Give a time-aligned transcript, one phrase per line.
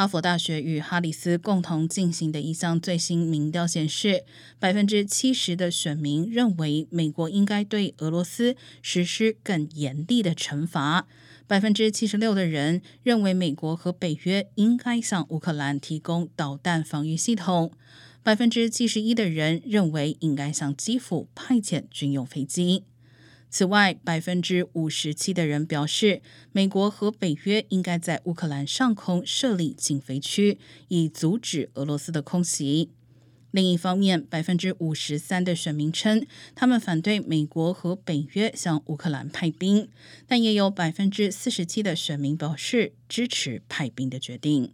[0.00, 4.24] 哈佛大学与哈里斯共同进行的一项最新民调显示，
[4.58, 11.06] 百分之七十的选民认为美国应该对俄罗斯实施更严厉的惩罚，
[11.46, 17.70] 百分之七十六的人认为美国和北约应该向乌克兰提供导弹防御系统，
[18.22, 22.84] 百分之七十一的人认为应该向基辅派遣军用飞机。
[23.50, 26.22] 此外，百分之五十七的人表示，
[26.52, 32.90] 美国和北约应该在乌克兰上空设立禁飞区，以阻止俄罗斯的空袭。
[33.50, 39.88] 另一方面，百分之五十三的选民称，他们反对美国和北约向乌克兰派兵，
[40.28, 44.72] 但也有百分之四十七的选民表示支持派兵的决定。